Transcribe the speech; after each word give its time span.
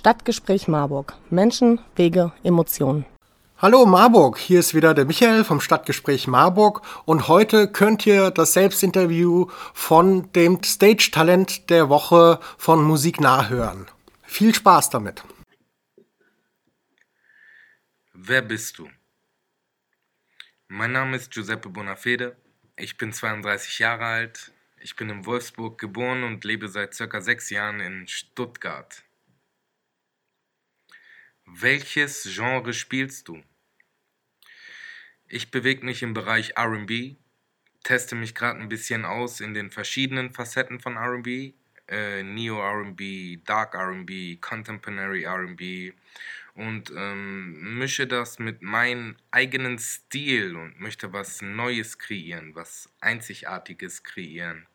Stadtgespräch 0.00 0.66
Marburg. 0.66 1.12
Menschen, 1.28 1.78
Wege, 1.94 2.32
Emotionen. 2.42 3.04
Hallo 3.58 3.84
Marburg, 3.84 4.38
hier 4.38 4.58
ist 4.58 4.74
wieder 4.74 4.94
der 4.94 5.04
Michael 5.04 5.44
vom 5.44 5.60
Stadtgespräch 5.60 6.26
Marburg 6.26 6.80
und 7.04 7.28
heute 7.28 7.70
könnt 7.70 8.06
ihr 8.06 8.30
das 8.30 8.54
Selbstinterview 8.54 9.50
von 9.74 10.32
dem 10.32 10.62
Stage-Talent 10.62 11.68
der 11.68 11.90
Woche 11.90 12.40
von 12.56 12.82
Musik 12.82 13.20
nachhören. 13.20 13.88
Viel 14.22 14.54
Spaß 14.54 14.88
damit. 14.88 15.22
Wer 18.14 18.40
bist 18.40 18.78
du? 18.78 18.88
Mein 20.68 20.92
Name 20.92 21.16
ist 21.16 21.30
Giuseppe 21.30 21.68
Bonafede. 21.68 22.38
Ich 22.74 22.96
bin 22.96 23.12
32 23.12 23.80
Jahre 23.80 24.06
alt. 24.06 24.50
Ich 24.80 24.96
bin 24.96 25.10
in 25.10 25.26
Wolfsburg 25.26 25.76
geboren 25.76 26.22
und 26.24 26.42
lebe 26.44 26.68
seit 26.68 26.94
circa 26.94 27.20
sechs 27.20 27.50
Jahren 27.50 27.80
in 27.80 28.08
Stuttgart. 28.08 29.04
Welches 31.52 32.28
Genre 32.32 32.72
spielst 32.72 33.26
du? 33.26 33.42
Ich 35.26 35.50
bewege 35.50 35.84
mich 35.84 36.02
im 36.02 36.14
Bereich 36.14 36.56
RB, 36.56 37.16
teste 37.82 38.14
mich 38.14 38.36
gerade 38.36 38.60
ein 38.60 38.68
bisschen 38.68 39.04
aus 39.04 39.40
in 39.40 39.52
den 39.52 39.72
verschiedenen 39.72 40.30
Facetten 40.30 40.78
von 40.78 40.96
RB. 40.96 41.54
Äh, 41.88 42.22
Neo 42.22 42.60
RB, 42.62 43.44
Dark 43.44 43.74
RB, 43.74 44.40
Contemporary 44.40 45.26
RB 45.26 45.92
und 46.54 46.92
ähm, 46.96 47.78
mische 47.78 48.06
das 48.06 48.38
mit 48.38 48.62
meinem 48.62 49.16
eigenen 49.32 49.80
Stil 49.80 50.54
und 50.54 50.78
möchte 50.78 51.12
was 51.12 51.42
Neues 51.42 51.98
kreieren, 51.98 52.54
was 52.54 52.88
Einzigartiges 53.00 54.04
kreieren. 54.04 54.68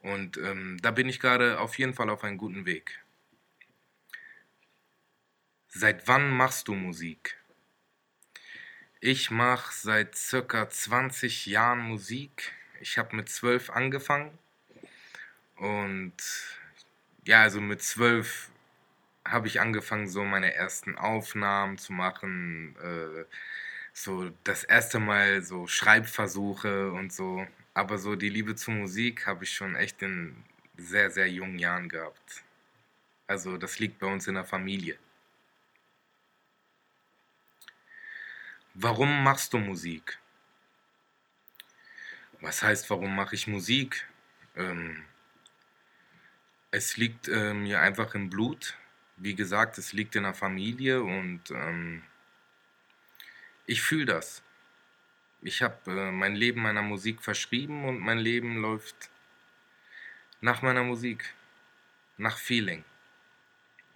Und 0.00 0.38
ähm, 0.38 0.78
da 0.80 0.90
bin 0.90 1.10
ich 1.10 1.20
gerade 1.20 1.60
auf 1.60 1.78
jeden 1.78 1.92
Fall 1.92 2.08
auf 2.08 2.24
einem 2.24 2.38
guten 2.38 2.64
Weg. 2.64 3.01
Seit 5.74 6.06
wann 6.06 6.30
machst 6.30 6.68
du 6.68 6.74
Musik? 6.74 7.38
Ich 9.00 9.30
mache 9.30 9.72
seit 9.74 10.14
circa 10.14 10.68
20 10.68 11.46
Jahren 11.46 11.80
Musik. 11.80 12.52
Ich 12.82 12.98
habe 12.98 13.16
mit 13.16 13.30
12 13.30 13.70
angefangen. 13.70 14.38
Und 15.56 16.12
ja, 17.24 17.40
also 17.40 17.62
mit 17.62 17.82
12 17.82 18.50
habe 19.24 19.46
ich 19.46 19.62
angefangen, 19.62 20.08
so 20.08 20.24
meine 20.24 20.52
ersten 20.52 20.98
Aufnahmen 20.98 21.78
zu 21.78 21.94
machen. 21.94 22.76
Äh, 22.76 23.24
so 23.94 24.30
das 24.44 24.64
erste 24.64 25.00
Mal 25.00 25.42
so 25.42 25.66
Schreibversuche 25.66 26.92
und 26.92 27.14
so. 27.14 27.46
Aber 27.72 27.96
so 27.96 28.14
die 28.14 28.28
Liebe 28.28 28.56
zur 28.56 28.74
Musik 28.74 29.26
habe 29.26 29.44
ich 29.44 29.54
schon 29.54 29.74
echt 29.74 30.02
in 30.02 30.36
sehr, 30.76 31.10
sehr 31.10 31.30
jungen 31.30 31.58
Jahren 31.58 31.88
gehabt. 31.88 32.44
Also 33.26 33.56
das 33.56 33.78
liegt 33.78 33.98
bei 34.00 34.06
uns 34.06 34.26
in 34.26 34.34
der 34.34 34.44
Familie. 34.44 34.98
Warum 38.74 39.22
machst 39.22 39.52
du 39.52 39.58
Musik? 39.58 40.18
Was 42.40 42.62
heißt, 42.62 42.88
warum 42.88 43.14
mache 43.14 43.34
ich 43.34 43.46
Musik? 43.46 44.08
Ähm, 44.56 45.04
es 46.70 46.96
liegt 46.96 47.28
äh, 47.28 47.52
mir 47.52 47.80
einfach 47.80 48.14
im 48.14 48.30
Blut. 48.30 48.78
Wie 49.16 49.34
gesagt, 49.34 49.76
es 49.76 49.92
liegt 49.92 50.16
in 50.16 50.22
der 50.22 50.32
Familie 50.32 51.02
und 51.02 51.50
ähm, 51.50 52.02
ich 53.66 53.82
fühle 53.82 54.06
das. 54.06 54.42
Ich 55.42 55.60
habe 55.60 55.90
äh, 55.90 56.10
mein 56.10 56.34
Leben 56.34 56.62
meiner 56.62 56.82
Musik 56.82 57.22
verschrieben 57.22 57.84
und 57.84 57.98
mein 57.98 58.18
Leben 58.18 58.56
läuft 58.56 59.10
nach 60.40 60.62
meiner 60.62 60.82
Musik, 60.82 61.34
nach 62.16 62.38
Feeling. 62.38 62.84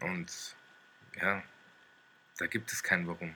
Und 0.00 0.54
ja, 1.18 1.42
da 2.36 2.46
gibt 2.46 2.70
es 2.72 2.82
kein 2.82 3.06
Warum 3.06 3.34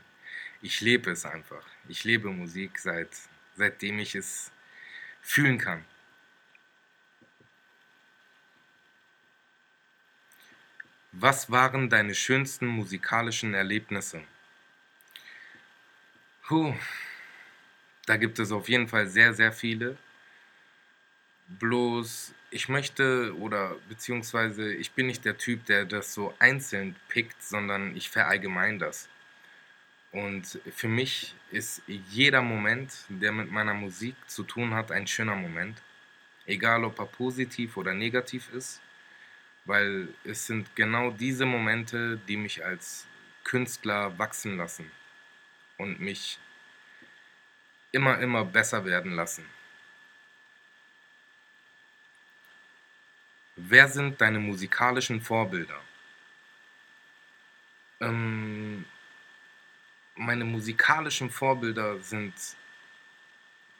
ich 0.62 0.81
lebe 0.81 1.10
es 1.10 1.25
einfach. 1.25 1.65
Ich 1.88 2.04
lebe 2.04 2.31
Musik 2.31 2.78
seit, 2.78 3.09
seitdem 3.54 3.98
ich 3.98 4.15
es 4.15 4.50
fühlen 5.22 5.59
kann. 5.59 5.84
Was 11.12 11.50
waren 11.50 11.91
deine 11.91 12.15
schönsten 12.15 12.66
musikalischen 12.66 13.54
Erlebnisse? 13.54 14.22
Puh, 16.43 16.75
da 18.06 18.16
gibt 18.16 18.38
es 18.38 18.53
auf 18.53 18.69
jeden 18.69 18.88
Fall 18.88 19.06
sehr, 19.06 19.34
sehr 19.34 19.53
viele. 19.53 19.97
Bloß, 21.49 22.32
ich 22.50 22.69
möchte 22.69 23.37
oder 23.38 23.76
beziehungsweise 23.88 24.72
ich 24.72 24.93
bin 24.93 25.06
nicht 25.06 25.25
der 25.25 25.37
Typ, 25.37 25.66
der 25.66 25.84
das 25.84 26.15
so 26.15 26.34
einzeln 26.38 26.97
pickt, 27.09 27.43
sondern 27.43 27.97
ich 27.97 28.09
verallgemein 28.09 28.78
das. 28.78 29.09
Und 30.12 30.60
für 30.75 30.88
mich 30.88 31.34
ist 31.50 31.82
jeder 31.87 32.43
Moment, 32.43 33.04
der 33.09 33.32
mit 33.32 33.50
meiner 33.50 33.75
Musik 33.75 34.16
zu 34.26 34.43
tun 34.43 34.75
hat, 34.75 34.91
ein 34.91 35.06
schöner 35.06 35.37
Moment. 35.37 35.81
Egal 36.47 36.84
ob 36.84 36.98
er 36.98 37.06
positiv 37.06 37.76
oder 37.76 37.94
negativ 37.94 38.53
ist, 38.53 38.81
weil 39.65 40.09
es 40.25 40.47
sind 40.47 40.75
genau 40.75 41.10
diese 41.12 41.47
Momente, 41.47 42.19
die 42.26 42.37
mich 42.37 42.65
als 42.65 43.06
Künstler 43.44 44.19
wachsen 44.19 44.56
lassen 44.56 44.91
und 45.78 46.00
mich 46.00 46.38
immer, 47.93 48.19
immer 48.19 48.44
besser 48.44 48.84
werden 48.84 49.12
lassen. 49.12 49.44
Wer 53.56 53.88
sind 53.88 54.20
deine 54.20 54.38
musikalischen 54.38 55.20
Vorbilder? 55.20 55.81
Ähm, 58.00 58.50
meine 60.31 60.45
musikalischen 60.45 61.29
Vorbilder 61.29 61.99
sind 61.99 62.33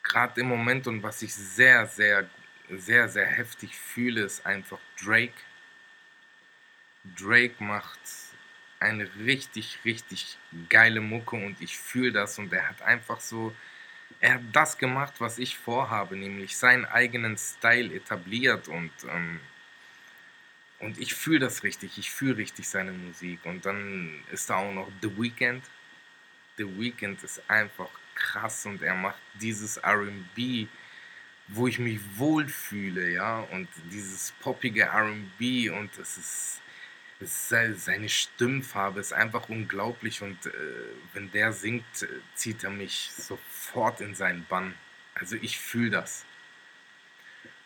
gerade 0.03 0.41
im 0.41 0.49
Moment 0.49 0.89
und 0.89 1.01
was 1.01 1.23
ich 1.23 1.33
sehr, 1.33 1.87
sehr, 1.87 2.29
sehr, 2.69 3.09
sehr 3.09 3.27
heftig 3.27 3.77
fühle, 3.77 4.23
ist 4.23 4.45
einfach 4.45 4.81
Drake. 5.01 5.41
Drake 7.17 7.63
macht 7.63 8.01
eine 8.81 9.09
richtig, 9.25 9.79
richtig 9.85 10.39
geile 10.69 11.01
Mucke 11.01 11.37
und 11.37 11.61
ich 11.61 11.79
fühle 11.79 12.11
das 12.11 12.37
und 12.41 12.53
er 12.53 12.69
hat 12.69 12.83
einfach 12.83 13.21
so, 13.21 13.55
er 14.19 14.35
hat 14.35 14.43
das 14.53 14.77
gemacht, 14.77 15.15
was 15.21 15.39
ich 15.39 15.57
vorhabe, 15.57 16.17
nämlich 16.17 16.57
seinen 16.57 16.85
eigenen 16.85 17.39
Style 17.39 17.95
etabliert 17.95 18.67
und 18.67 18.91
ähm, 19.05 19.39
und 20.81 20.99
ich 20.99 21.15
fühle 21.15 21.39
das 21.39 21.63
richtig, 21.63 21.97
ich 21.99 22.11
fühle 22.11 22.39
richtig 22.39 22.69
seine 22.69 22.91
Musik 22.91 23.39
und 23.45 23.65
dann 23.67 24.25
ist 24.33 24.51
da 24.51 24.57
auch 24.57 24.73
noch 24.73 24.89
The 25.01 25.17
Weeknd 25.17 25.63
The 26.61 26.79
Weeknd 26.79 27.23
ist 27.25 27.43
einfach 27.49 27.89
krass 28.15 28.67
und 28.67 28.83
er 28.83 28.95
macht 28.95 29.19
dieses 29.41 29.83
RB, 29.83 30.69
wo 31.49 31.67
ich 31.67 31.79
mich 31.79 31.99
wohlfühle, 32.17 33.11
ja, 33.11 33.41
und 33.41 33.67
dieses 33.91 34.33
poppige 34.43 34.85
RB 34.85 35.73
und 35.73 35.91
es 35.99 36.19
ist, 36.19 36.61
es 37.19 37.51
ist, 37.51 37.85
seine 37.87 38.11
Stimmfarbe 38.11 39.01
ist 39.01 39.15
einfach 39.15 39.49
unglaublich 39.49 40.21
und 40.21 40.45
äh, 40.45 40.53
wenn 41.15 41.31
der 41.33 41.55
singt, 41.55 42.07
zieht 42.35 42.63
er 42.63 42.71
mich 42.71 43.11
sofort 43.11 44.03
in 44.03 44.15
seinen 44.15 44.45
Bann. 44.45 44.75
Also 45.15 45.37
ich 45.37 45.59
fühle 45.59 45.91
das. 45.91 46.27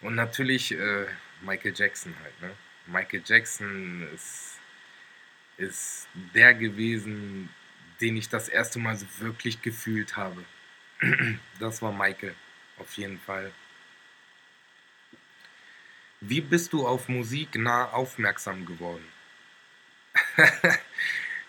Und 0.03 0.15
natürlich 0.15 0.71
äh, 0.71 1.07
Michael 1.43 1.75
Jackson 1.75 2.15
halt, 2.23 2.41
ne? 2.41 2.51
Michael 2.87 3.23
Jackson 3.25 4.07
ist, 4.15 4.61
ist 5.57 6.07
der 6.33 6.55
gewesen, 6.55 7.49
den 8.05 8.17
ich 8.19 8.29
das 8.29 8.51
erste 8.51 8.79
Mal 8.79 8.97
so 8.97 9.07
wirklich 9.19 9.63
gefühlt 9.63 10.17
habe. 10.17 10.45
Das 11.59 11.81
war 11.81 11.93
Michael, 11.93 12.35
auf 12.79 12.93
jeden 12.95 13.19
Fall. 13.19 13.51
Wie 16.21 16.43
bist 16.43 16.73
du 16.73 16.87
auf 16.87 17.09
Musik 17.09 17.55
nah 17.55 17.91
aufmerksam 17.91 18.67
geworden? 18.67 19.07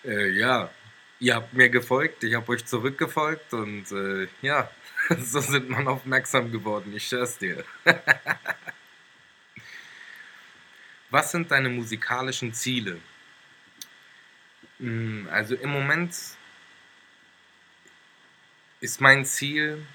äh, 0.06 0.30
ja, 0.30 0.72
ihr 1.20 1.36
habt 1.36 1.54
mir 1.54 1.70
gefolgt, 1.70 2.24
ich 2.24 2.36
habe 2.36 2.50
euch 2.52 2.66
zurückgefolgt 2.66 3.54
und 3.54 3.92
äh, 3.92 4.28
ja, 4.42 4.72
so 5.18 5.42
sind 5.42 5.70
man 5.70 5.88
aufmerksam 5.88 6.52
geworden, 6.52 6.94
ich 6.96 7.08
schwör's 7.08 7.38
dir. 7.38 7.66
Was 11.10 11.32
sind 11.32 11.52
deine 11.52 11.70
musikalischen 11.70 12.54
Ziele? 12.54 13.02
Hm, 14.80 15.28
also 15.32 15.56
im 15.56 15.70
Moment 15.70 16.14
ist 18.80 19.02
mein 19.02 19.26
Ziel, 19.26 19.86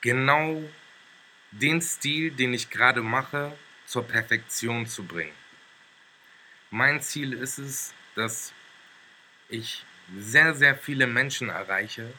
genau 0.00 0.62
den 1.50 1.80
Stil, 1.82 2.30
den 2.30 2.54
ich 2.54 2.70
gerade 2.70 3.02
mache, 3.02 3.56
zur 3.86 4.06
Perfektion 4.06 4.86
zu 4.86 5.04
bringen. 5.04 5.34
Mein 6.70 7.02
Ziel 7.02 7.32
ist 7.32 7.58
es, 7.58 7.92
dass 8.14 8.52
ich 9.48 9.84
sehr, 10.16 10.54
sehr 10.54 10.76
viele 10.76 11.06
Menschen 11.06 11.48
erreiche 11.48 12.12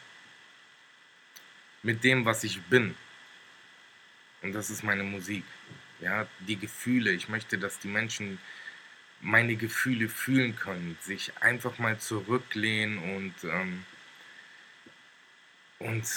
mit 1.84 2.04
dem, 2.04 2.26
was 2.26 2.44
ich 2.44 2.62
bin. 2.64 2.96
Und 4.42 4.54
das 4.54 4.70
ist 4.70 4.84
meine 4.84 5.04
Musik. 5.04 5.44
Ja, 6.00 6.28
die 6.40 6.58
Gefühle. 6.58 7.12
Ich 7.12 7.30
möchte, 7.30 7.58
dass 7.58 7.80
die 7.80 7.88
Menschen 7.88 8.40
meine 9.22 9.56
Gefühle 9.56 10.10
fühlen 10.10 10.56
können, 10.56 10.98
sich 11.00 11.32
einfach 11.42 11.78
mal 11.78 12.00
zurücklehnen 12.00 12.98
und, 13.18 13.36
ähm, 13.44 13.86
und 15.82 16.08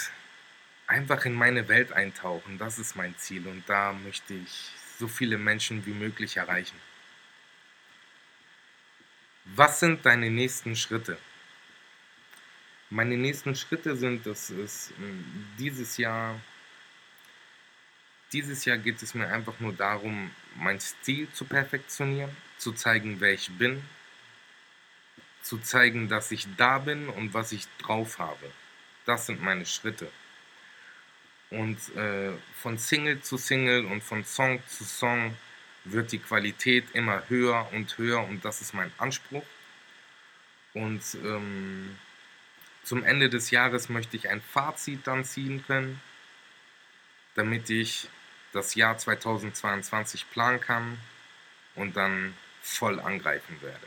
einfach 0.87 1.25
in 1.25 1.35
meine 1.35 1.69
Welt 1.69 1.93
eintauchen. 1.93 2.59
Das 2.59 2.79
ist 2.79 2.97
mein 2.97 3.17
Ziel 3.19 3.47
und 3.47 3.69
da 3.69 3.93
möchte 3.93 4.35
ich 4.35 4.71
so 4.99 5.09
viele 5.09 5.39
Menschen 5.39 5.85
wie 5.87 5.93
möglich 5.93 6.37
erreichen. 6.37 6.79
Was 9.45 9.81
sind 9.81 10.07
deine 10.07 10.31
nächsten 10.31 10.77
Schritte? 10.77 11.19
Meine 12.91 13.17
nächsten 13.17 13.55
Schritte 13.57 13.97
sind, 13.97 14.25
dass 14.27 14.51
es 14.51 14.93
ähm, 14.99 15.47
dieses 15.59 15.97
Jahr, 15.97 16.41
dieses 18.33 18.65
Jahr 18.65 18.79
geht 18.79 19.03
es 19.03 19.15
mir 19.15 19.27
einfach 19.29 19.59
nur 19.61 19.73
darum, 19.73 20.31
mein 20.57 20.81
Stil 20.81 21.31
zu 21.33 21.45
perfektionieren, 21.45 22.35
zu 22.59 22.73
zeigen, 22.73 23.21
wer 23.21 23.33
ich 23.33 23.51
bin, 23.51 23.83
zu 25.43 25.59
zeigen, 25.59 26.09
dass 26.09 26.31
ich 26.31 26.47
da 26.57 26.79
bin 26.79 27.09
und 27.09 27.35
was 27.35 27.53
ich 27.53 27.67
drauf 27.79 28.19
habe. 28.19 28.51
Das 29.05 29.27
sind 29.27 29.43
meine 29.43 29.67
Schritte. 29.67 30.11
Und 31.51 31.95
äh, 31.97 32.33
von 32.61 32.79
Single 32.79 33.21
zu 33.21 33.37
Single 33.37 33.85
und 33.85 34.03
von 34.03 34.25
Song 34.25 34.61
zu 34.67 34.85
Song 34.85 35.37
wird 35.85 36.12
die 36.12 36.19
Qualität 36.19 36.87
immer 36.95 37.23
höher 37.29 37.69
und 37.73 37.97
höher 37.99 38.25
und 38.25 38.45
das 38.45 38.61
ist 38.61 38.75
mein 38.75 38.91
Anspruch. 38.99 39.45
Und 40.73 41.03
ähm, 41.23 41.97
zum 42.83 43.05
Ende 43.05 43.29
des 43.29 43.51
Jahres 43.51 43.89
möchte 43.89 44.17
ich 44.17 44.29
ein 44.29 44.41
Fazit 44.41 45.06
dann 45.06 45.25
ziehen 45.25 45.65
können, 45.67 46.01
damit 47.35 47.71
ich 47.71 48.09
das 48.53 48.75
Jahr 48.75 48.99
2022 48.99 50.31
planen 50.31 50.61
kann 50.61 50.99
und 51.75 51.97
dann 51.97 52.35
voll 52.62 53.01
angreifen 53.01 53.61
werde. 53.61 53.87